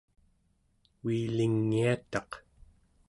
[1.03, 2.31] uilingiataq